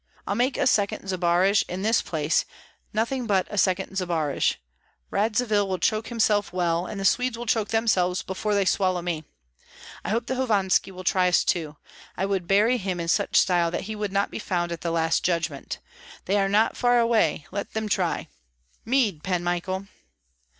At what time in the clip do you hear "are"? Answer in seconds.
16.39-16.49